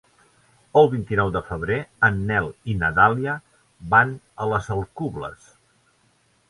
El 0.79 0.87
vint-i-nou 0.93 1.29
de 1.35 1.43
febrer 1.49 1.77
en 2.09 2.17
Nel 2.31 2.49
i 2.73 2.77
na 2.81 2.91
Dàlia 3.01 3.37
van 3.97 4.19
a 4.47 4.53
les 4.55 4.73
Alcubles. 4.79 5.51